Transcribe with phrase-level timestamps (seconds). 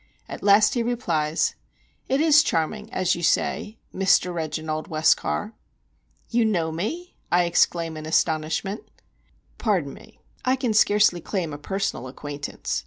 [0.27, 1.53] At last he replies:
[2.09, 4.33] "It is charming, as you say, Mr.
[4.33, 5.53] Reginald Westcar."
[6.31, 8.81] "You know me?" I exclaim, in astonishment.
[9.59, 12.79] "Pardon me, I can scarcely claim a personal acquaintance.